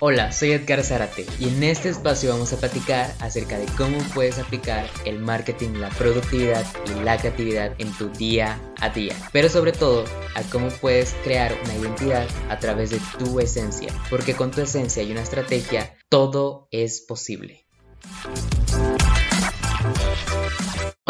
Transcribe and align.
Hola, 0.00 0.30
soy 0.30 0.52
Edgar 0.52 0.84
Zárate 0.84 1.26
y 1.40 1.48
en 1.48 1.60
este 1.64 1.88
espacio 1.88 2.30
vamos 2.30 2.52
a 2.52 2.56
platicar 2.56 3.12
acerca 3.18 3.58
de 3.58 3.66
cómo 3.76 3.98
puedes 4.14 4.38
aplicar 4.38 4.86
el 5.04 5.18
marketing, 5.18 5.70
la 5.80 5.88
productividad 5.88 6.64
y 6.86 7.02
la 7.02 7.18
creatividad 7.18 7.74
en 7.78 7.92
tu 7.98 8.08
día 8.10 8.60
a 8.80 8.90
día. 8.90 9.16
Pero 9.32 9.48
sobre 9.48 9.72
todo, 9.72 10.04
a 10.36 10.42
cómo 10.52 10.68
puedes 10.68 11.14
crear 11.24 11.52
una 11.64 11.74
identidad 11.74 12.28
a 12.48 12.60
través 12.60 12.90
de 12.90 13.00
tu 13.18 13.40
esencia. 13.40 13.92
Porque 14.08 14.34
con 14.34 14.52
tu 14.52 14.60
esencia 14.60 15.02
y 15.02 15.10
una 15.10 15.22
estrategia, 15.22 15.92
todo 16.08 16.68
es 16.70 17.00
posible. 17.00 17.66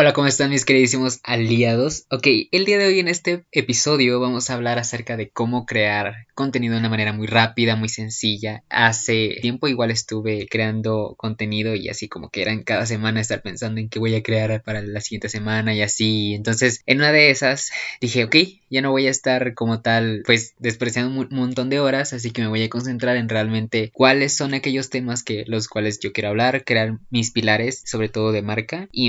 Hola, 0.01 0.13
¿cómo 0.13 0.29
están 0.29 0.51
mis 0.51 0.65
queridísimos 0.65 1.19
aliados? 1.25 2.07
Ok, 2.09 2.29
el 2.53 2.65
día 2.67 2.79
de 2.79 2.87
hoy 2.87 3.01
en 3.01 3.09
este 3.09 3.45
episodio 3.51 4.21
vamos 4.21 4.49
a 4.49 4.55
hablar 4.55 4.79
acerca 4.79 5.17
de 5.17 5.29
cómo 5.29 5.67
crear 5.67 6.29
contenido 6.37 6.75
de 6.75 6.79
una 6.79 6.89
manera 6.89 7.13
muy 7.13 7.27
rápida, 7.27 7.75
muy 7.75 7.89
sencilla. 7.89 8.63
Hace 8.69 9.39
tiempo 9.43 9.67
igual 9.67 9.91
estuve 9.91 10.47
creando 10.49 11.17
contenido 11.19 11.75
y 11.75 11.89
así 11.89 12.09
como 12.09 12.31
que 12.31 12.43
eran 12.43 12.63
cada 12.63 12.87
semana 12.87 13.21
estar 13.21 13.43
pensando 13.43 13.81
en 13.81 13.89
qué 13.89 13.99
voy 13.99 14.15
a 14.15 14.23
crear 14.23 14.63
para 14.63 14.83
la 14.83 15.01
siguiente 15.01 15.29
semana 15.29 15.75
y 15.75 15.83
así. 15.83 16.33
Entonces, 16.33 16.81
en 16.87 16.99
una 16.99 17.11
de 17.11 17.31
esas 17.31 17.73
dije, 18.01 18.23
ok, 18.23 18.37
ya 18.71 18.83
no 18.83 18.93
voy 18.93 19.09
a 19.09 19.11
estar 19.11 19.55
como 19.55 19.81
tal 19.81 20.23
pues 20.25 20.55
despreciando 20.61 21.21
un 21.21 21.27
montón 21.31 21.71
de 21.71 21.81
horas, 21.81 22.13
así 22.13 22.31
que 22.31 22.43
me 22.43 22.47
voy 22.47 22.63
a 22.63 22.69
concentrar 22.69 23.17
en 23.17 23.29
realmente 23.29 23.91
cuáles 23.93 24.37
son 24.37 24.55
aquellos 24.55 24.91
temas 24.91 25.25
que 25.25 25.45
los 25.49 25.67
cuales 25.67 25.99
yo 25.99 26.13
quiero 26.13 26.29
hablar, 26.29 26.65
crear 26.65 27.01
mis 27.11 27.33
pilares, 27.33 27.83
sobre 27.85 28.09
todo 28.09 28.31
de 28.31 28.43
marca 28.43 28.89
y 28.93 29.09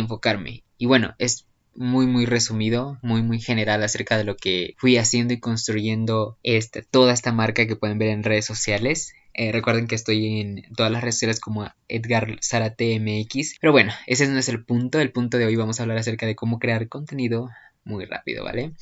Y 0.77 0.85
bueno, 0.85 1.15
es 1.17 1.45
muy 1.75 2.07
muy 2.07 2.25
resumido, 2.25 2.97
muy 3.01 3.21
muy 3.21 3.39
general 3.39 3.83
acerca 3.83 4.17
de 4.17 4.23
lo 4.23 4.35
que 4.35 4.75
fui 4.77 4.97
haciendo 4.97 5.33
y 5.33 5.39
construyendo 5.39 6.37
este, 6.43 6.81
toda 6.81 7.13
esta 7.13 7.31
marca 7.31 7.67
que 7.67 7.75
pueden 7.75 7.97
ver 7.97 8.09
en 8.09 8.23
redes 8.23 8.45
sociales. 8.45 9.13
Eh, 9.33 9.51
recuerden 9.51 9.87
que 9.87 9.95
estoy 9.95 10.41
en 10.41 10.63
todas 10.75 10.91
las 10.91 11.01
redes 11.01 11.15
sociales 11.15 11.39
como 11.39 11.71
Edgar 11.87 12.39
Zarate 12.43 12.99
MX. 12.99 13.55
Pero 13.61 13.71
bueno, 13.71 13.93
ese 14.07 14.27
no 14.27 14.37
es 14.37 14.49
el 14.49 14.65
punto. 14.65 14.99
El 14.99 15.11
punto 15.11 15.37
de 15.37 15.45
hoy 15.45 15.55
vamos 15.55 15.79
a 15.79 15.83
hablar 15.83 15.97
acerca 15.97 16.25
de 16.25 16.35
cómo 16.35 16.59
crear 16.59 16.89
contenido 16.89 17.49
muy 17.85 18.05
rápido, 18.05 18.43
¿vale? 18.43 18.73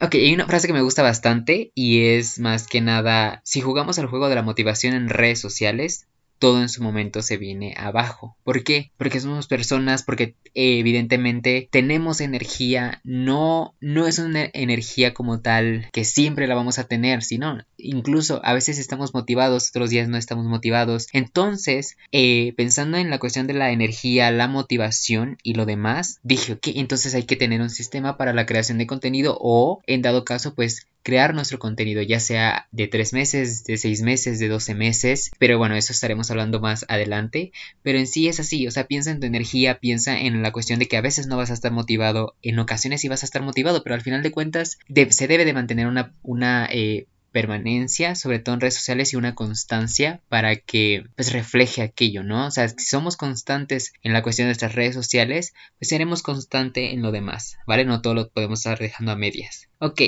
Ok, 0.00 0.14
hay 0.14 0.34
una 0.34 0.46
frase 0.46 0.66
que 0.66 0.72
me 0.72 0.82
gusta 0.82 1.02
bastante 1.02 1.70
y 1.74 2.06
es 2.06 2.38
más 2.38 2.66
que 2.66 2.80
nada, 2.80 3.40
si 3.44 3.60
jugamos 3.60 3.98
al 3.98 4.06
juego 4.06 4.28
de 4.28 4.34
la 4.34 4.42
motivación 4.42 4.94
en 4.94 5.08
redes 5.08 5.40
sociales, 5.40 6.06
todo 6.40 6.60
en 6.62 6.68
su 6.68 6.82
momento 6.82 7.22
se 7.22 7.36
viene 7.36 7.74
abajo. 7.76 8.36
¿Por 8.42 8.64
qué? 8.64 8.90
Porque 8.96 9.20
somos 9.20 9.46
personas, 9.46 10.02
porque 10.02 10.34
evidentemente 10.54 11.68
tenemos 11.70 12.20
energía, 12.20 13.00
no, 13.04 13.76
no 13.80 14.06
es 14.08 14.18
una 14.18 14.48
energía 14.52 15.14
como 15.14 15.40
tal 15.40 15.86
que 15.92 16.04
siempre 16.04 16.48
la 16.48 16.56
vamos 16.56 16.78
a 16.78 16.84
tener, 16.84 17.22
sino 17.22 17.62
incluso 17.82 18.40
a 18.44 18.54
veces 18.54 18.78
estamos 18.78 19.14
motivados, 19.14 19.70
otros 19.70 19.90
días 19.90 20.08
no 20.08 20.16
estamos 20.16 20.46
motivados. 20.46 21.08
Entonces, 21.12 21.96
eh, 22.12 22.52
pensando 22.56 22.96
en 22.96 23.10
la 23.10 23.18
cuestión 23.18 23.46
de 23.46 23.54
la 23.54 23.70
energía, 23.70 24.30
la 24.30 24.48
motivación 24.48 25.38
y 25.42 25.54
lo 25.54 25.66
demás, 25.66 26.20
dije, 26.22 26.54
ok, 26.54 26.68
entonces 26.74 27.14
hay 27.14 27.24
que 27.24 27.36
tener 27.36 27.60
un 27.60 27.70
sistema 27.70 28.16
para 28.16 28.32
la 28.32 28.46
creación 28.46 28.78
de 28.78 28.86
contenido 28.86 29.36
o, 29.40 29.80
en 29.86 30.02
dado 30.02 30.24
caso, 30.24 30.54
pues 30.54 30.86
crear 31.02 31.34
nuestro 31.34 31.58
contenido, 31.58 32.02
ya 32.02 32.20
sea 32.20 32.68
de 32.72 32.86
tres 32.86 33.12
meses, 33.12 33.64
de 33.64 33.76
seis 33.78 34.02
meses, 34.02 34.38
de 34.38 34.48
12 34.48 34.74
meses, 34.74 35.30
pero 35.38 35.58
bueno, 35.58 35.74
eso 35.74 35.92
estaremos 35.92 36.30
hablando 36.30 36.60
más 36.60 36.84
adelante, 36.88 37.52
pero 37.82 37.98
en 37.98 38.06
sí 38.06 38.28
es 38.28 38.40
así, 38.40 38.66
o 38.66 38.70
sea, 38.70 38.86
piensa 38.86 39.10
en 39.10 39.20
tu 39.20 39.26
energía, 39.26 39.78
piensa 39.78 40.18
en 40.20 40.42
la 40.42 40.52
cuestión 40.52 40.78
de 40.78 40.88
que 40.88 40.96
a 40.96 41.00
veces 41.00 41.26
no 41.26 41.36
vas 41.36 41.50
a 41.50 41.54
estar 41.54 41.72
motivado, 41.72 42.34
en 42.42 42.58
ocasiones 42.58 43.00
sí 43.00 43.08
vas 43.08 43.22
a 43.22 43.26
estar 43.26 43.42
motivado, 43.42 43.82
pero 43.82 43.94
al 43.94 44.02
final 44.02 44.22
de 44.22 44.30
cuentas 44.30 44.78
se 45.10 45.28
debe 45.28 45.44
de 45.44 45.54
mantener 45.54 45.86
una, 45.86 46.12
una 46.22 46.68
eh, 46.70 47.06
permanencia, 47.32 48.14
sobre 48.14 48.38
todo 48.38 48.54
en 48.54 48.60
redes 48.60 48.74
sociales 48.74 49.12
y 49.12 49.16
una 49.16 49.34
constancia 49.34 50.20
para 50.28 50.56
que 50.56 51.04
pues 51.16 51.32
refleje 51.32 51.82
aquello, 51.82 52.22
¿no? 52.22 52.46
O 52.46 52.50
sea, 52.50 52.68
si 52.68 52.84
somos 52.84 53.16
constantes 53.16 53.92
en 54.02 54.12
la 54.12 54.22
cuestión 54.22 54.46
de 54.46 54.50
nuestras 54.50 54.74
redes 54.74 54.94
sociales, 54.94 55.54
pues 55.78 55.88
seremos 55.88 56.22
constante 56.22 56.92
en 56.92 57.02
lo 57.02 57.12
demás, 57.12 57.56
¿vale? 57.66 57.84
No 57.84 58.02
todo 58.02 58.14
lo 58.14 58.28
podemos 58.28 58.60
estar 58.60 58.78
dejando 58.78 59.12
a 59.12 59.16
medias. 59.16 59.68
Ok, 59.78 60.02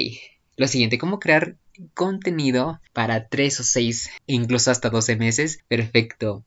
lo 0.56 0.68
siguiente, 0.68 0.98
cómo 0.98 1.18
crear 1.18 1.56
contenido 1.94 2.80
para 2.92 3.28
3 3.28 3.60
o 3.60 3.64
6, 3.64 4.10
incluso 4.26 4.70
hasta 4.70 4.90
12 4.90 5.16
meses. 5.16 5.60
Perfecto. 5.68 6.44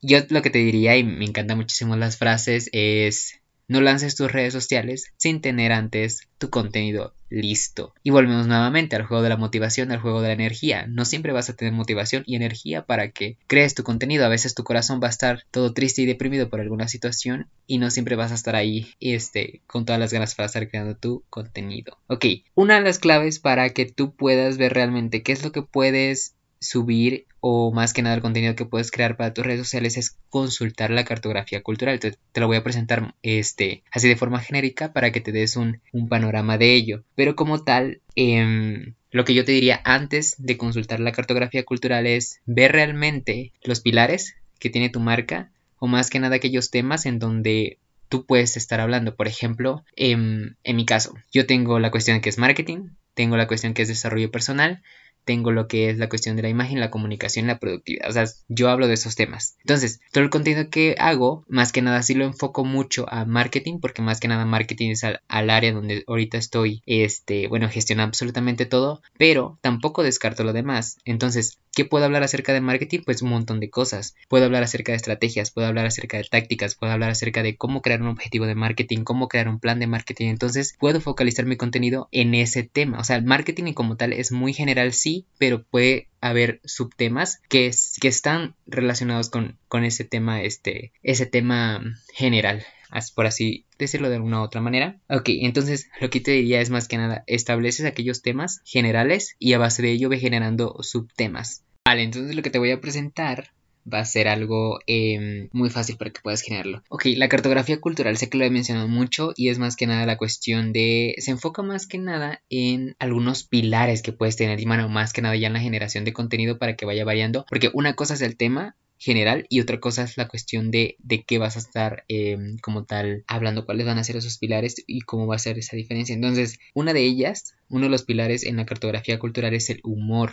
Yo 0.00 0.18
lo 0.30 0.42
que 0.42 0.50
te 0.50 0.58
diría, 0.58 0.96
y 0.96 1.04
me 1.04 1.24
encantan 1.24 1.58
muchísimo 1.58 1.94
las 1.96 2.16
frases, 2.16 2.68
es 2.72 3.41
no 3.68 3.80
lances 3.80 4.16
tus 4.16 4.30
redes 4.30 4.52
sociales 4.52 5.12
sin 5.16 5.40
tener 5.40 5.72
antes 5.72 6.28
tu 6.38 6.50
contenido 6.50 7.14
listo. 7.32 7.94
Y 8.02 8.10
volvemos 8.10 8.46
nuevamente 8.46 8.94
al 8.94 9.04
juego 9.04 9.22
de 9.22 9.30
la 9.30 9.36
motivación, 9.36 9.90
al 9.90 10.00
juego 10.00 10.20
de 10.20 10.28
la 10.28 10.34
energía. 10.34 10.86
No 10.86 11.04
siempre 11.04 11.32
vas 11.32 11.48
a 11.48 11.56
tener 11.56 11.72
motivación 11.72 12.22
y 12.26 12.36
energía 12.36 12.84
para 12.84 13.10
que 13.10 13.38
crees 13.46 13.74
tu 13.74 13.82
contenido. 13.82 14.24
A 14.24 14.28
veces 14.28 14.54
tu 14.54 14.64
corazón 14.64 15.00
va 15.02 15.06
a 15.06 15.10
estar 15.10 15.44
todo 15.50 15.72
triste 15.72 16.02
y 16.02 16.06
deprimido 16.06 16.50
por 16.50 16.60
alguna 16.60 16.88
situación 16.88 17.48
y 17.66 17.78
no 17.78 17.90
siempre 17.90 18.16
vas 18.16 18.32
a 18.32 18.36
estar 18.36 18.54
ahí 18.54 18.92
este, 19.00 19.62
con 19.66 19.86
todas 19.86 19.98
las 19.98 20.12
ganas 20.12 20.34
para 20.34 20.46
estar 20.46 20.68
creando 20.68 20.96
tu 20.96 21.24
contenido. 21.30 21.96
Ok, 22.08 22.26
una 22.54 22.76
de 22.76 22.82
las 22.82 22.98
claves 22.98 23.38
para 23.38 23.70
que 23.70 23.86
tú 23.86 24.14
puedas 24.14 24.58
ver 24.58 24.74
realmente 24.74 25.22
qué 25.22 25.32
es 25.32 25.42
lo 25.42 25.52
que 25.52 25.62
puedes 25.62 26.34
subir 26.62 27.26
o 27.40 27.72
más 27.72 27.92
que 27.92 28.02
nada 28.02 28.14
el 28.14 28.22
contenido 28.22 28.54
que 28.54 28.64
puedes 28.64 28.90
crear 28.90 29.16
para 29.16 29.34
tus 29.34 29.44
redes 29.44 29.60
sociales 29.60 29.96
es 29.96 30.16
consultar 30.30 30.90
la 30.90 31.04
cartografía 31.04 31.62
cultural. 31.62 31.98
Te, 31.98 32.12
te 32.32 32.40
lo 32.40 32.46
voy 32.46 32.56
a 32.56 32.64
presentar 32.64 33.14
este, 33.22 33.82
así 33.90 34.08
de 34.08 34.16
forma 34.16 34.40
genérica 34.40 34.92
para 34.92 35.10
que 35.12 35.20
te 35.20 35.32
des 35.32 35.56
un, 35.56 35.80
panorama 36.08 36.56
de 36.58 36.74
ello. 36.74 37.04
Pero 37.14 37.34
como 37.34 37.62
tal, 37.64 38.00
em, 38.14 38.94
lo 39.10 39.24
que 39.24 39.34
yo 39.34 39.44
te 39.44 39.52
diría 39.52 39.80
antes 39.84 40.36
de 40.38 40.56
consultar 40.56 41.00
la 41.00 41.12
cartografía 41.12 41.64
cultural 41.64 42.06
es 42.06 42.40
ver 42.46 42.72
realmente 42.72 43.52
los 43.64 43.80
pilares 43.80 44.36
que 44.58 44.70
tiene 44.70 44.88
tu 44.88 45.00
marca 45.00 45.50
o 45.78 45.88
más 45.88 46.10
que 46.10 46.20
nada 46.20 46.36
aquellos 46.36 46.70
temas 46.70 47.06
en 47.06 47.18
donde 47.18 47.78
tú 48.08 48.24
puedes 48.24 48.56
estar 48.56 48.78
hablando. 48.78 49.16
Por 49.16 49.26
ejemplo, 49.26 49.84
en, 49.96 50.56
en 50.62 50.76
mi 50.76 50.86
caso, 50.86 51.14
yo 51.32 51.46
tengo 51.46 51.80
la 51.80 51.90
cuestión 51.90 52.20
que 52.20 52.28
es 52.28 52.38
marketing, 52.38 52.90
tengo 53.14 53.36
la 53.36 53.48
cuestión 53.48 53.74
que 53.74 53.82
es 53.82 53.88
desarrollo 53.88 54.30
personal, 54.30 54.82
tengo 55.24 55.52
lo 55.52 55.68
que 55.68 55.90
es 55.90 55.98
la 55.98 56.08
cuestión 56.08 56.36
de 56.36 56.42
la 56.42 56.48
imagen, 56.48 56.80
la 56.80 56.90
comunicación 56.90 57.46
la 57.46 57.58
productividad. 57.58 58.08
O 58.08 58.12
sea, 58.12 58.24
yo 58.48 58.68
hablo 58.70 58.88
de 58.88 58.94
esos 58.94 59.14
temas. 59.14 59.56
Entonces, 59.60 60.00
todo 60.12 60.24
el 60.24 60.30
contenido 60.30 60.70
que 60.70 60.96
hago, 60.98 61.44
más 61.48 61.72
que 61.72 61.82
nada 61.82 62.02
sí 62.02 62.14
lo 62.14 62.24
enfoco 62.24 62.64
mucho 62.64 63.06
a 63.08 63.24
marketing, 63.24 63.78
porque 63.80 64.02
más 64.02 64.20
que 64.20 64.28
nada 64.28 64.44
marketing 64.44 64.90
es 64.90 65.04
al, 65.04 65.50
área 65.50 65.72
donde 65.72 66.04
ahorita 66.06 66.38
estoy, 66.38 66.82
este, 66.86 67.48
bueno, 67.48 67.68
gestionando 67.68 68.10
absolutamente 68.10 68.66
todo, 68.66 69.02
pero 69.18 69.58
tampoco 69.60 70.02
descarto 70.02 70.44
lo 70.44 70.52
demás. 70.52 70.98
Entonces, 71.04 71.58
¿qué 71.74 71.84
puedo 71.84 72.04
hablar 72.04 72.22
acerca 72.22 72.52
de 72.52 72.60
marketing? 72.60 73.00
Pues 73.04 73.22
un 73.22 73.30
montón 73.30 73.60
de 73.60 73.70
cosas. 73.70 74.14
Puedo 74.28 74.44
hablar 74.44 74.62
acerca 74.62 74.92
de 74.92 74.96
estrategias, 74.96 75.50
puedo 75.50 75.66
hablar 75.66 75.86
acerca 75.86 76.16
de 76.16 76.24
tácticas, 76.24 76.74
puedo 76.74 76.92
hablar 76.92 77.10
acerca 77.10 77.42
de 77.42 77.56
cómo 77.56 77.82
crear 77.82 78.02
un 78.02 78.08
objetivo 78.08 78.46
de 78.46 78.54
marketing, 78.54 79.04
cómo 79.04 79.28
crear 79.28 79.48
un 79.48 79.58
plan 79.58 79.80
de 79.80 79.86
marketing. 79.86 80.28
Entonces, 80.28 80.76
puedo 80.78 81.00
focalizar 81.00 81.46
mi 81.46 81.56
contenido 81.56 82.08
en 82.12 82.34
ese 82.34 82.62
tema. 82.62 82.98
O 82.98 83.04
sea, 83.04 83.16
el 83.16 83.24
marketing 83.24 83.72
como 83.72 83.96
tal 83.96 84.12
es 84.12 84.32
muy 84.32 84.52
general, 84.52 84.92
sí, 84.92 85.26
pero 85.38 85.62
puede 85.62 86.08
haber 86.20 86.60
subtemas 86.64 87.42
que, 87.48 87.66
están 87.66 88.54
relacionados 88.66 89.28
con, 89.28 89.58
con, 89.68 89.84
ese 89.84 90.04
tema, 90.04 90.42
este, 90.42 90.92
ese 91.02 91.26
tema 91.26 91.82
general, 92.14 92.64
por 93.10 93.26
así 93.26 93.64
decirlo 93.78 94.08
de 94.08 94.16
alguna 94.16 94.40
u 94.40 94.44
otra 94.44 94.60
manera. 94.60 95.00
Ok, 95.08 95.28
entonces 95.28 95.88
lo 96.00 96.10
que 96.10 96.20
te 96.20 96.32
diría 96.32 96.60
es 96.60 96.70
más 96.70 96.88
que 96.88 96.98
nada, 96.98 97.24
estableces 97.26 97.86
aquellos 97.86 98.22
temas 98.22 98.60
generales 98.64 99.34
y 99.38 99.54
a 99.54 99.58
base 99.58 99.82
de 99.82 99.90
ello 99.90 100.08
ve 100.08 100.18
generando 100.18 100.76
subtemas. 100.82 101.64
Vale, 101.84 102.02
entonces 102.02 102.36
lo 102.36 102.42
que 102.42 102.50
te 102.50 102.58
voy 102.58 102.70
a 102.70 102.80
presentar 102.80 103.50
va 103.92 103.98
a 104.00 104.04
ser 104.04 104.28
algo 104.28 104.78
em, 104.86 105.48
muy 105.52 105.70
fácil 105.70 105.96
para 105.96 106.10
que 106.10 106.20
puedas 106.20 106.42
generarlo. 106.42 106.82
Ok, 106.88 107.06
la 107.16 107.28
cartografía 107.28 107.80
cultural 107.80 108.16
sé 108.16 108.28
que 108.28 108.38
lo 108.38 108.44
he 108.44 108.50
mencionado 108.50 108.88
mucho 108.88 109.32
y 109.36 109.48
es 109.48 109.58
más 109.58 109.76
que 109.76 109.86
nada 109.86 110.06
la 110.06 110.18
cuestión 110.18 110.72
de... 110.72 111.14
se 111.18 111.32
enfoca 111.32 111.62
más 111.62 111.86
que 111.86 111.98
nada 111.98 112.42
en 112.48 112.94
algunos 112.98 113.44
pilares 113.44 114.02
que 114.02 114.12
puedes 114.12 114.36
tener 114.36 114.60
y 114.60 114.66
mano 114.66 114.88
más 114.88 115.12
que 115.12 115.22
nada 115.22 115.36
ya 115.36 115.48
en 115.48 115.54
la 115.54 115.60
generación 115.60 116.04
de 116.04 116.12
contenido 116.12 116.58
para 116.58 116.76
que 116.76 116.86
vaya 116.86 117.04
variando 117.04 117.44
porque 117.48 117.70
una 117.72 117.94
cosa 117.94 118.14
es 118.14 118.22
el 118.22 118.36
tema 118.36 118.76
general 119.02 119.46
y 119.48 119.60
otra 119.60 119.80
cosa 119.80 120.04
es 120.04 120.16
la 120.16 120.28
cuestión 120.28 120.70
de, 120.70 120.96
de 121.00 121.24
qué 121.24 121.38
vas 121.38 121.56
a 121.56 121.58
estar 121.58 122.04
em, 122.06 122.56
como 122.58 122.84
tal 122.84 123.24
hablando, 123.26 123.66
cuáles 123.66 123.84
van 123.84 123.98
a 123.98 124.04
ser 124.04 124.16
esos 124.16 124.38
pilares 124.38 124.76
y 124.86 125.00
cómo 125.00 125.26
va 125.26 125.34
a 125.36 125.40
ser 125.40 125.58
esa 125.58 125.76
diferencia. 125.76 126.14
Entonces, 126.14 126.58
una 126.72 126.92
de 126.92 127.02
ellas, 127.02 127.54
uno 127.68 127.86
de 127.86 127.90
los 127.90 128.04
pilares 128.04 128.44
en 128.44 128.56
la 128.56 128.66
cartografía 128.66 129.18
cultural 129.18 129.54
es 129.54 129.70
el 129.70 129.80
humor. 129.82 130.32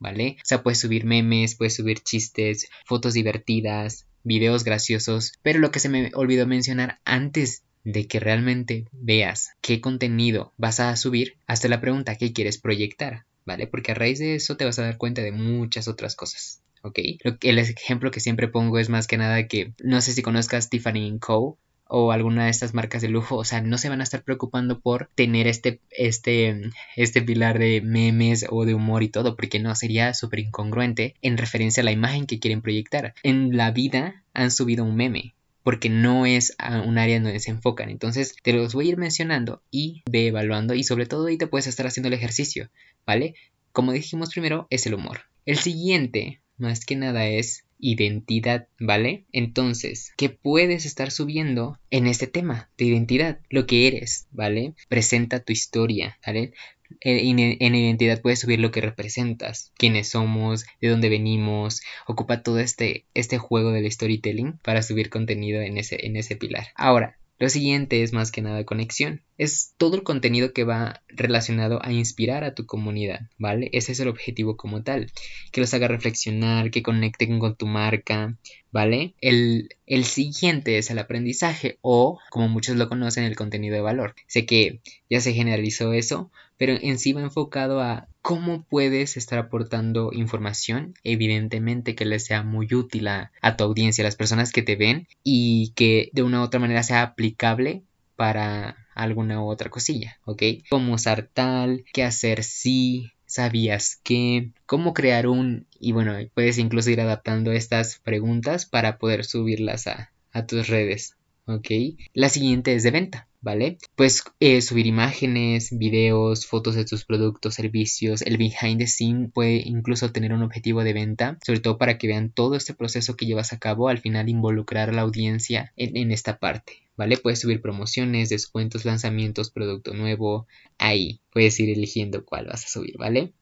¿vale? 0.00 0.36
O 0.38 0.44
sea, 0.44 0.62
puedes 0.62 0.78
subir 0.78 1.04
memes, 1.04 1.56
puedes 1.56 1.74
subir 1.74 2.00
chistes, 2.00 2.68
fotos 2.84 3.14
divertidas, 3.14 4.06
videos 4.22 4.62
graciosos, 4.62 5.32
pero 5.42 5.58
lo 5.58 5.70
que 5.70 5.80
se 5.80 5.88
me 5.88 6.10
olvidó 6.14 6.46
mencionar 6.46 7.00
antes 7.04 7.64
de 7.84 8.06
que 8.06 8.20
realmente 8.20 8.86
veas 8.92 9.50
qué 9.60 9.80
contenido 9.80 10.52
vas 10.56 10.78
a 10.80 10.94
subir, 10.96 11.38
hasta 11.46 11.68
la 11.68 11.80
pregunta 11.80 12.16
qué 12.16 12.32
quieres 12.32 12.58
proyectar, 12.58 13.24
¿vale? 13.44 13.66
Porque 13.66 13.92
a 13.92 13.94
raíz 13.94 14.18
de 14.18 14.34
eso 14.34 14.56
te 14.56 14.64
vas 14.64 14.78
a 14.78 14.82
dar 14.82 14.98
cuenta 14.98 15.22
de 15.22 15.32
muchas 15.32 15.88
otras 15.88 16.14
cosas. 16.14 16.62
¿Ok? 16.82 16.98
El 17.42 17.58
ejemplo 17.58 18.10
que 18.10 18.20
siempre 18.20 18.48
pongo 18.48 18.78
es 18.78 18.88
más 18.88 19.06
que 19.06 19.18
nada 19.18 19.46
que 19.46 19.72
no 19.82 20.00
sé 20.00 20.12
si 20.12 20.22
conozcas 20.22 20.70
Tiffany 20.70 21.18
Co 21.18 21.58
o 21.88 22.12
alguna 22.12 22.44
de 22.44 22.50
estas 22.50 22.74
marcas 22.74 23.02
de 23.02 23.08
lujo, 23.08 23.36
o 23.36 23.44
sea, 23.44 23.62
no 23.62 23.78
se 23.78 23.88
van 23.88 24.00
a 24.00 24.04
estar 24.04 24.22
preocupando 24.22 24.78
por 24.78 25.10
tener 25.14 25.46
este, 25.46 25.80
este, 25.90 26.70
este 26.96 27.22
pilar 27.22 27.58
de 27.58 27.80
memes 27.80 28.46
o 28.50 28.66
de 28.66 28.74
humor 28.74 29.02
y 29.02 29.08
todo, 29.08 29.36
porque 29.36 29.58
no, 29.58 29.74
sería 29.74 30.12
súper 30.12 30.40
incongruente 30.40 31.14
en 31.22 31.38
referencia 31.38 31.80
a 31.80 31.84
la 31.84 31.92
imagen 31.92 32.26
que 32.26 32.38
quieren 32.38 32.60
proyectar. 32.60 33.14
En 33.22 33.56
la 33.56 33.70
vida 33.70 34.22
han 34.34 34.50
subido 34.50 34.84
un 34.84 34.96
meme, 34.96 35.34
porque 35.62 35.88
no 35.88 36.26
es 36.26 36.54
un 36.86 36.98
área 36.98 37.16
en 37.16 37.24
donde 37.24 37.40
se 37.40 37.50
enfocan. 37.50 37.88
Entonces 37.88 38.36
te 38.42 38.52
los 38.52 38.74
voy 38.74 38.86
a 38.86 38.90
ir 38.90 38.96
mencionando 38.98 39.62
y 39.70 40.02
ve 40.10 40.28
evaluando 40.28 40.74
y 40.74 40.84
sobre 40.84 41.06
todo 41.06 41.26
ahí 41.26 41.38
te 41.38 41.46
puedes 41.46 41.66
estar 41.66 41.86
haciendo 41.86 42.08
el 42.08 42.14
ejercicio, 42.14 42.70
¿vale? 43.06 43.34
Como 43.72 43.92
dijimos 43.92 44.30
primero, 44.30 44.66
es 44.70 44.86
el 44.86 44.94
humor. 44.94 45.22
El 45.46 45.56
siguiente, 45.56 46.40
más 46.58 46.84
que 46.84 46.96
nada, 46.96 47.26
es 47.26 47.64
identidad, 47.78 48.68
¿vale? 48.78 49.24
Entonces, 49.32 50.12
¿qué 50.16 50.28
puedes 50.28 50.84
estar 50.84 51.10
subiendo 51.10 51.78
en 51.90 52.06
este 52.06 52.26
tema 52.26 52.70
de 52.76 52.86
identidad? 52.86 53.40
Lo 53.50 53.66
que 53.66 53.86
eres, 53.86 54.26
¿vale? 54.30 54.74
Presenta 54.88 55.40
tu 55.40 55.52
historia, 55.52 56.18
¿vale? 56.26 56.52
En, 57.00 57.38
identidad 57.38 58.22
puedes 58.22 58.40
subir 58.40 58.60
lo 58.60 58.70
que 58.70 58.80
representas, 58.80 59.72
quiénes 59.76 60.08
somos, 60.08 60.64
de 60.80 60.88
dónde 60.88 61.10
venimos, 61.10 61.82
ocupa 62.06 62.42
todo 62.42 62.58
este, 62.58 63.04
este 63.14 63.38
juego 63.38 63.72
del 63.72 63.90
storytelling 63.90 64.58
para 64.62 64.82
subir 64.82 65.10
contenido 65.10 65.60
en 65.60 65.76
ese, 65.76 66.06
en 66.06 66.16
ese 66.16 66.34
pilar. 66.36 66.68
Ahora, 66.74 67.18
lo 67.38 67.48
siguiente 67.48 68.02
es 68.02 68.12
más 68.12 68.32
que 68.32 68.42
nada 68.42 68.64
conexión. 68.64 69.22
Es 69.36 69.74
todo 69.76 69.94
el 69.94 70.02
contenido 70.02 70.52
que 70.52 70.64
va 70.64 71.02
relacionado 71.06 71.78
a 71.84 71.92
inspirar 71.92 72.42
a 72.42 72.54
tu 72.54 72.66
comunidad, 72.66 73.30
¿vale? 73.38 73.70
Ese 73.72 73.92
es 73.92 74.00
el 74.00 74.08
objetivo 74.08 74.56
como 74.56 74.82
tal. 74.82 75.12
Que 75.52 75.60
los 75.60 75.72
haga 75.72 75.86
reflexionar, 75.86 76.72
que 76.72 76.82
conecten 76.82 77.38
con 77.38 77.54
tu 77.54 77.66
marca, 77.66 78.36
¿vale? 78.72 79.14
El, 79.20 79.68
el 79.86 80.04
siguiente 80.04 80.78
es 80.78 80.90
el 80.90 80.98
aprendizaje 80.98 81.78
o, 81.80 82.18
como 82.30 82.48
muchos 82.48 82.76
lo 82.76 82.88
conocen, 82.88 83.22
el 83.22 83.36
contenido 83.36 83.76
de 83.76 83.82
valor. 83.82 84.16
Sé 84.26 84.44
que 84.44 84.80
ya 85.08 85.20
se 85.20 85.32
generalizó 85.32 85.92
eso, 85.92 86.32
pero 86.58 86.76
en 86.80 86.98
sí 86.98 87.12
va 87.12 87.22
enfocado 87.22 87.80
a 87.80 88.08
cómo 88.20 88.64
puedes 88.64 89.16
estar 89.16 89.38
aportando 89.38 90.10
información, 90.12 90.94
evidentemente 91.04 91.94
que 91.94 92.04
les 92.04 92.26
sea 92.26 92.42
muy 92.42 92.66
útil 92.74 93.08
a, 93.08 93.32
tu 93.56 93.64
audiencia, 93.64 94.02
a 94.02 94.08
las 94.08 94.16
personas 94.16 94.52
que 94.52 94.62
te 94.62 94.76
ven 94.76 95.08
y 95.22 95.72
que 95.74 96.10
de 96.12 96.22
una 96.22 96.40
u 96.40 96.44
otra 96.44 96.60
manera 96.60 96.82
sea 96.82 97.02
aplicable 97.02 97.84
para 98.16 98.76
alguna 98.94 99.40
u 99.40 99.46
otra 99.46 99.70
cosilla, 99.70 100.18
¿ok? 100.24 100.42
Cómo 100.68 100.94
usar 100.94 101.30
tal, 101.32 101.84
qué 101.92 102.02
hacer 102.02 102.42
si, 102.42 103.12
sabías 103.24 104.00
qué, 104.02 104.50
cómo 104.66 104.92
crear 104.92 105.28
un, 105.28 105.66
y 105.78 105.92
bueno, 105.92 106.14
puedes 106.34 106.58
incluso 106.58 106.90
ir 106.90 107.00
adaptando 107.00 107.52
estas 107.52 108.00
preguntas 108.00 108.66
para 108.66 108.98
poder 108.98 109.24
subirlas 109.24 109.86
a, 109.86 110.10
a 110.32 110.46
tus 110.46 110.68
redes, 110.68 111.16
¿ok? 111.46 111.70
La 112.12 112.28
siguiente 112.28 112.74
es 112.74 112.82
de 112.82 112.90
venta. 112.90 113.27
¿Vale? 113.40 113.78
Puedes 113.94 114.24
eh, 114.40 114.60
subir 114.62 114.86
imágenes, 114.86 115.76
videos, 115.76 116.46
fotos 116.46 116.74
de 116.74 116.84
tus 116.84 117.04
productos, 117.04 117.54
servicios. 117.54 118.22
El 118.22 118.36
behind 118.36 118.78
the 118.78 118.86
scene 118.86 119.28
puede 119.28 119.62
incluso 119.64 120.10
tener 120.12 120.32
un 120.32 120.42
objetivo 120.42 120.84
de 120.84 120.92
venta, 120.92 121.38
sobre 121.44 121.60
todo 121.60 121.78
para 121.78 121.98
que 121.98 122.08
vean 122.08 122.30
todo 122.30 122.56
este 122.56 122.74
proceso 122.74 123.16
que 123.16 123.26
llevas 123.26 123.52
a 123.52 123.58
cabo, 123.58 123.88
al 123.88 123.98
final 123.98 124.28
involucrar 124.28 124.88
a 124.88 124.92
la 124.92 125.02
audiencia 125.02 125.72
en, 125.76 126.10
esta 126.12 126.38
parte. 126.38 126.82
¿Vale? 126.96 127.16
Puedes 127.16 127.40
subir 127.40 127.62
promociones, 127.62 128.28
descuentos, 128.28 128.84
lanzamientos, 128.84 129.50
producto 129.50 129.94
nuevo. 129.94 130.48
Ahí 130.78 131.20
puedes 131.30 131.60
ir 131.60 131.70
eligiendo 131.70 132.24
cuál 132.24 132.46
vas 132.46 132.64
a 132.64 132.68
subir, 132.68 132.96
¿vale? 132.98 133.32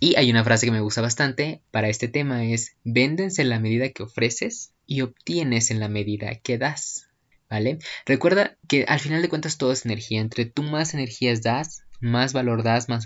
Y 0.00 0.16
hay 0.16 0.30
una 0.30 0.44
frase 0.44 0.66
que 0.66 0.72
me 0.72 0.80
gusta 0.80 1.00
bastante 1.00 1.62
para 1.70 1.88
este 1.88 2.08
tema 2.08 2.44
es, 2.44 2.76
véndense 2.82 3.42
en 3.42 3.50
la 3.50 3.60
medida 3.60 3.88
que 3.90 4.02
ofreces 4.02 4.72
y 4.84 5.00
obtienes 5.00 5.70
en 5.70 5.80
la 5.80 5.88
medida 5.88 6.34
que 6.34 6.58
das. 6.58 7.05
¿Vale? 7.48 7.78
Recuerda 8.04 8.56
que 8.68 8.84
al 8.84 9.00
final 9.00 9.22
de 9.22 9.28
cuentas 9.28 9.58
todo 9.58 9.72
es 9.72 9.84
energía. 9.84 10.20
Entre 10.20 10.44
tú 10.44 10.62
más 10.62 10.94
energías 10.94 11.42
das, 11.42 11.82
más 12.00 12.32
valor 12.32 12.62
das, 12.62 12.88
más 12.88 13.04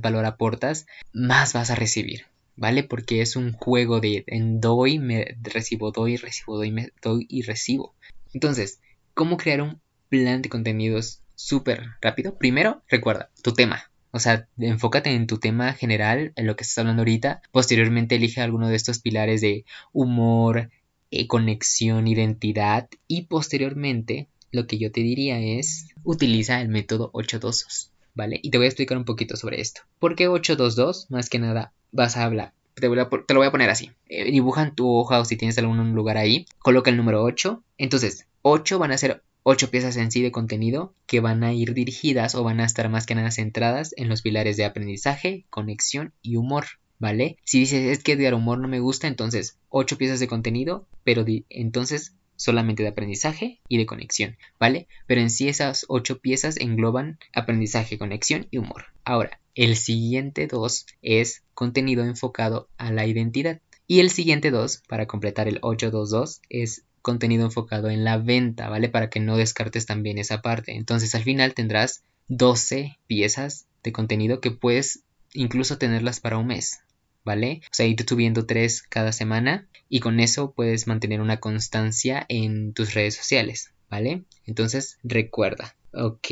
valor, 0.00 0.24
aportas, 0.24 0.86
más 1.12 1.52
vas 1.52 1.70
a 1.70 1.74
recibir, 1.74 2.26
¿vale? 2.56 2.84
Porque 2.84 3.22
es 3.22 3.36
un 3.36 3.52
juego 3.52 4.00
de 4.00 4.24
en 4.26 4.60
doy, 4.60 4.98
me 4.98 5.36
recibo, 5.42 5.92
doy, 5.92 6.16
recibo, 6.16 6.56
doy, 6.56 6.70
me 6.70 6.90
doy 7.02 7.26
y 7.28 7.42
recibo. 7.42 7.94
Entonces, 8.32 8.80
¿cómo 9.14 9.36
crear 9.36 9.62
un 9.62 9.80
plan 10.08 10.42
de 10.42 10.48
contenidos 10.48 11.20
súper 11.34 11.84
rápido? 12.00 12.36
Primero, 12.36 12.82
recuerda 12.88 13.30
tu 13.42 13.52
tema. 13.52 13.90
O 14.14 14.18
sea, 14.18 14.46
enfócate 14.58 15.14
en 15.14 15.26
tu 15.26 15.38
tema 15.38 15.72
general, 15.72 16.32
en 16.36 16.46
lo 16.46 16.54
que 16.54 16.64
estás 16.64 16.78
hablando 16.78 17.00
ahorita. 17.00 17.40
Posteriormente, 17.50 18.16
elige 18.16 18.42
alguno 18.42 18.68
de 18.68 18.76
estos 18.76 18.98
pilares 18.98 19.40
de 19.40 19.64
humor, 19.92 20.68
eh, 21.12 21.26
conexión, 21.26 22.08
identidad 22.08 22.88
y 23.06 23.26
posteriormente 23.26 24.28
lo 24.50 24.66
que 24.66 24.78
yo 24.78 24.90
te 24.90 25.02
diría 25.02 25.38
es 25.40 25.88
utiliza 26.04 26.60
el 26.60 26.68
método 26.68 27.10
822, 27.12 27.90
¿vale? 28.14 28.40
Y 28.42 28.50
te 28.50 28.56
voy 28.58 28.64
a 28.64 28.68
explicar 28.68 28.96
un 28.96 29.04
poquito 29.04 29.36
sobre 29.36 29.60
esto. 29.60 29.82
¿Por 29.98 30.16
qué 30.16 30.28
822? 30.28 31.10
Más 31.10 31.28
que 31.28 31.38
nada 31.38 31.72
vas 31.90 32.16
a 32.16 32.24
hablar. 32.24 32.54
Te, 32.74 32.88
lo 32.88 32.94
voy 33.40 33.46
a 33.46 33.50
poner 33.50 33.68
así. 33.68 33.90
Eh, 34.08 34.30
dibuja 34.30 34.62
en 34.62 34.74
tu 34.74 34.88
hoja 34.88 35.20
o 35.20 35.24
si 35.26 35.36
tienes 35.36 35.58
algún 35.58 35.92
lugar 35.94 36.16
ahí. 36.16 36.46
Coloca 36.58 36.90
el 36.90 36.96
número 36.96 37.22
8. 37.22 37.62
Entonces, 37.76 38.26
8 38.40 38.78
van 38.78 38.92
a 38.92 38.98
ser 38.98 39.22
8 39.42 39.70
piezas 39.70 39.96
en 39.96 40.10
sí 40.10 40.22
de 40.22 40.32
contenido 40.32 40.94
que 41.06 41.20
van 41.20 41.44
a 41.44 41.52
ir 41.52 41.74
dirigidas 41.74 42.34
o 42.34 42.42
van 42.42 42.60
a 42.60 42.64
estar 42.64 42.88
más 42.88 43.04
que 43.04 43.14
nada 43.14 43.30
centradas 43.30 43.92
en 43.98 44.08
los 44.08 44.22
pilares 44.22 44.56
de 44.56 44.64
aprendizaje, 44.64 45.44
conexión 45.50 46.14
y 46.22 46.36
humor. 46.36 46.64
¿Vale? 47.02 47.36
Si 47.42 47.58
dices 47.58 47.98
es 47.98 48.04
que 48.04 48.14
de 48.14 48.32
humor 48.32 48.60
no 48.60 48.68
me 48.68 48.78
gusta, 48.78 49.08
entonces 49.08 49.58
8 49.70 49.98
piezas 49.98 50.20
de 50.20 50.28
contenido, 50.28 50.86
pero 51.02 51.24
entonces 51.50 52.14
solamente 52.36 52.84
de 52.84 52.90
aprendizaje 52.90 53.60
y 53.68 53.76
de 53.76 53.86
conexión, 53.86 54.36
¿vale? 54.60 54.86
Pero 55.08 55.20
en 55.20 55.28
sí 55.28 55.48
esas 55.48 55.84
8 55.88 56.20
piezas 56.20 56.56
engloban 56.58 57.18
aprendizaje, 57.34 57.98
conexión 57.98 58.46
y 58.52 58.58
humor. 58.58 58.84
Ahora, 59.04 59.40
el 59.56 59.74
siguiente 59.74 60.46
2 60.46 60.86
es 61.02 61.42
contenido 61.54 62.04
enfocado 62.04 62.68
a 62.78 62.92
la 62.92 63.04
identidad. 63.04 63.60
Y 63.88 63.98
el 63.98 64.10
siguiente 64.10 64.52
2, 64.52 64.84
para 64.86 65.06
completar 65.06 65.48
el 65.48 65.58
822, 65.60 66.40
es 66.50 66.84
contenido 67.02 67.44
enfocado 67.44 67.90
en 67.90 68.04
la 68.04 68.16
venta, 68.16 68.68
¿vale? 68.68 68.88
Para 68.88 69.10
que 69.10 69.18
no 69.18 69.36
descartes 69.36 69.86
también 69.86 70.18
esa 70.18 70.40
parte. 70.40 70.76
Entonces 70.76 71.16
al 71.16 71.24
final 71.24 71.52
tendrás 71.54 72.04
12 72.28 72.96
piezas 73.08 73.66
de 73.82 73.90
contenido 73.90 74.40
que 74.40 74.52
puedes 74.52 75.02
incluso 75.34 75.78
tenerlas 75.78 76.20
para 76.20 76.38
un 76.38 76.46
mes, 76.46 76.80
¿vale? 77.24 77.60
O 77.64 77.68
sea, 77.72 77.86
ir 77.86 78.04
subiendo 78.08 78.46
tres 78.46 78.82
cada 78.82 79.12
semana 79.12 79.68
y 79.88 80.00
con 80.00 80.20
eso 80.20 80.52
puedes 80.52 80.86
mantener 80.86 81.20
una 81.20 81.40
constancia 81.40 82.24
en 82.28 82.72
tus 82.72 82.94
redes 82.94 83.14
sociales, 83.14 83.72
¿vale? 83.90 84.24
Entonces, 84.46 84.98
recuerda, 85.02 85.76
ok. 85.92 86.28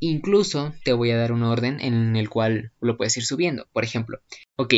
Incluso 0.00 0.74
te 0.84 0.92
voy 0.92 1.10
a 1.10 1.16
dar 1.16 1.32
un 1.32 1.42
orden 1.42 1.80
en 1.80 2.14
el 2.16 2.28
cual 2.28 2.70
lo 2.80 2.96
puedes 2.96 3.16
ir 3.16 3.24
subiendo. 3.24 3.66
Por 3.72 3.84
ejemplo, 3.84 4.20
ok, 4.56 4.74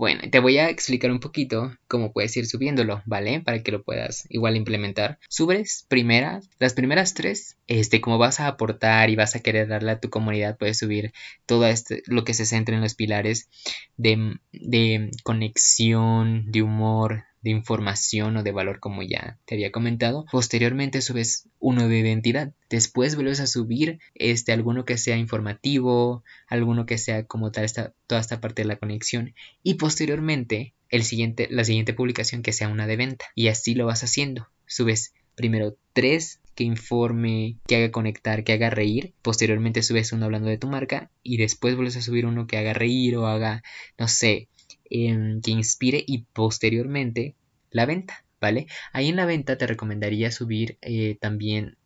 bueno, 0.00 0.22
te 0.30 0.38
voy 0.38 0.56
a 0.56 0.70
explicar 0.70 1.10
un 1.10 1.20
poquito 1.20 1.76
cómo 1.86 2.10
puedes 2.14 2.34
ir 2.34 2.46
subiéndolo, 2.46 3.02
¿vale? 3.04 3.42
Para 3.42 3.62
que 3.62 3.70
lo 3.70 3.82
puedas 3.82 4.24
igual 4.30 4.56
implementar. 4.56 5.18
Subes 5.28 5.84
primeras, 5.88 6.48
las 6.58 6.72
primeras 6.72 7.12
tres, 7.12 7.58
este, 7.66 8.00
como 8.00 8.16
vas 8.16 8.40
a 8.40 8.46
aportar 8.46 9.10
y 9.10 9.16
vas 9.16 9.36
a 9.36 9.40
querer 9.40 9.68
darle 9.68 9.90
a 9.90 10.00
tu 10.00 10.08
comunidad, 10.08 10.56
puedes 10.56 10.78
subir 10.78 11.12
todo 11.44 11.66
este, 11.66 12.02
lo 12.06 12.24
que 12.24 12.32
se 12.32 12.46
centra 12.46 12.74
en 12.74 12.80
los 12.80 12.94
pilares 12.94 13.50
de, 13.98 14.38
de 14.52 15.10
conexión, 15.22 16.50
de 16.50 16.62
humor, 16.62 17.24
de 17.42 17.50
información 17.50 18.36
o 18.36 18.42
de 18.42 18.52
valor 18.52 18.80
como 18.80 19.02
ya 19.02 19.38
te 19.44 19.54
había 19.54 19.72
comentado. 19.72 20.26
Posteriormente 20.30 21.00
subes 21.00 21.48
uno 21.58 21.88
de 21.88 21.98
identidad. 21.98 22.52
Después 22.68 23.14
vuelves 23.14 23.40
a 23.40 23.46
subir 23.46 23.98
este 24.14 24.52
alguno 24.52 24.84
que 24.84 24.98
sea 24.98 25.16
informativo, 25.16 26.22
alguno 26.48 26.86
que 26.86 26.98
sea 26.98 27.24
como 27.24 27.50
tal 27.50 27.64
esta, 27.64 27.92
toda 28.06 28.20
esta 28.20 28.40
parte 28.40 28.62
de 28.62 28.68
la 28.68 28.76
conexión 28.76 29.34
y 29.62 29.74
posteriormente 29.74 30.74
el 30.88 31.04
siguiente, 31.04 31.48
la 31.50 31.64
siguiente 31.64 31.94
publicación 31.94 32.42
que 32.42 32.52
sea 32.52 32.68
una 32.68 32.86
de 32.86 32.96
venta 32.96 33.26
y 33.34 33.48
así 33.48 33.74
lo 33.74 33.86
vas 33.86 34.02
haciendo. 34.02 34.48
Subes 34.66 35.12
primero 35.34 35.76
tres 35.92 36.40
que 36.54 36.64
informe, 36.64 37.56
que 37.66 37.76
haga 37.76 37.90
conectar, 37.90 38.44
que 38.44 38.52
haga 38.52 38.70
reír. 38.70 39.14
Posteriormente 39.22 39.82
subes 39.82 40.12
uno 40.12 40.26
hablando 40.26 40.48
de 40.48 40.58
tu 40.58 40.66
marca 40.66 41.10
y 41.22 41.38
después 41.38 41.74
vuelves 41.74 41.96
a 41.96 42.02
subir 42.02 42.26
uno 42.26 42.46
que 42.46 42.58
haga 42.58 42.74
reír 42.74 43.16
o 43.16 43.26
haga, 43.26 43.62
no 43.98 44.08
sé, 44.08 44.48
Em, 44.90 45.40
que 45.40 45.52
inspire 45.52 46.02
y 46.04 46.24
posteriormente 46.32 47.36
la 47.70 47.86
venta, 47.86 48.24
¿vale? 48.40 48.66
Ahí 48.92 49.08
en 49.08 49.16
la 49.16 49.24
venta 49.24 49.56
te 49.56 49.68
recomendaría 49.68 50.32
subir 50.32 50.78
eh, 50.82 51.16
también 51.20 51.76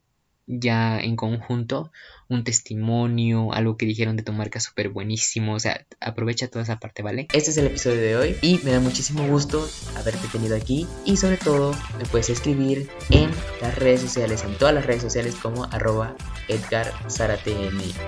ya 0.46 1.00
en 1.00 1.16
conjunto 1.16 1.90
un 2.28 2.44
testimonio, 2.44 3.52
algo 3.52 3.76
que 3.76 3.86
dijeron 3.86 4.16
de 4.16 4.22
tu 4.22 4.32
marca 4.32 4.58
súper 4.58 4.88
buenísimo, 4.88 5.54
o 5.54 5.60
sea, 5.60 5.86
aprovecha 6.00 6.48
toda 6.48 6.62
esa 6.62 6.78
parte, 6.78 7.02
¿vale? 7.02 7.28
Este 7.34 7.50
es 7.50 7.58
el 7.58 7.66
episodio 7.66 8.00
de 8.00 8.16
hoy 8.16 8.36
y 8.40 8.58
me 8.64 8.72
da 8.72 8.80
muchísimo 8.80 9.26
gusto 9.26 9.68
haberte 9.96 10.26
tenido 10.28 10.56
aquí 10.56 10.86
y 11.04 11.18
sobre 11.18 11.36
todo 11.36 11.74
me 11.98 12.04
puedes 12.06 12.30
escribir 12.30 12.88
en 13.10 13.30
las 13.60 13.74
redes 13.78 14.00
sociales, 14.00 14.44
en 14.44 14.56
todas 14.56 14.74
las 14.74 14.86
redes 14.86 15.02
sociales 15.02 15.34
como 15.34 15.64
arroba 15.64 16.16
Edgar 16.48 16.92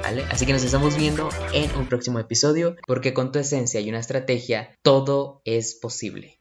¿vale? 0.02 0.25
Así 0.31 0.47
que 0.47 0.52
nos 0.52 0.64
estamos 0.64 0.97
viendo 0.97 1.28
en 1.52 1.75
un 1.76 1.88
próximo 1.88 2.19
episodio 2.19 2.76
porque 2.87 3.14
con 3.14 3.33
tu 3.33 3.38
esencia 3.38 3.81
y 3.81 3.88
una 3.88 4.00
estrategia 4.00 4.76
todo 4.83 5.40
es 5.45 5.75
posible. 5.75 6.38